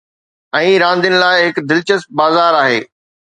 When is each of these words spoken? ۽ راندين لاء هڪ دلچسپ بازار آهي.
۽ 0.59 0.71
راندين 0.83 1.17
لاء 1.23 1.35
هڪ 1.43 1.61
دلچسپ 1.73 2.17
بازار 2.23 2.59
آهي. 2.63 2.81